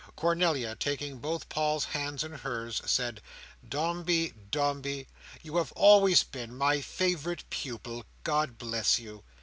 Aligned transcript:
Cornelia, 0.15 0.73
taking 0.75 1.19
both 1.19 1.47
Paul's 1.47 1.85
hands 1.85 2.23
in 2.23 2.31
hers, 2.31 2.81
said, 2.87 3.21
"Dombey, 3.69 4.33
Dombey, 4.49 5.07
you 5.43 5.57
have 5.57 5.71
always 5.73 6.23
been 6.23 6.57
my 6.57 6.81
favourite 6.81 7.47
pupil. 7.51 8.05
God 8.23 8.57
bless 8.57 8.97
you!" 8.97 9.23